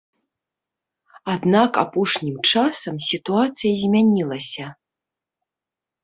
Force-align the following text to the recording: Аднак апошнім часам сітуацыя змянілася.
Аднак 1.33 1.71
апошнім 1.83 2.37
часам 2.51 2.95
сітуацыя 3.09 3.73
змянілася. 3.83 4.65